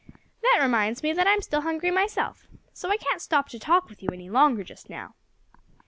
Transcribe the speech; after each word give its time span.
"That 0.41 0.57
reminds 0.59 1.03
me 1.03 1.13
that 1.13 1.27
I'm 1.27 1.43
still 1.43 1.61
hungry 1.61 1.91
myself. 1.91 2.47
So 2.73 2.89
I 2.89 2.97
can't 2.97 3.21
stop 3.21 3.49
to 3.49 3.59
talk 3.59 3.87
with 3.87 4.01
you 4.01 4.09
any 4.11 4.31
longer 4.31 4.63
just 4.63 4.89
now." 4.89 5.13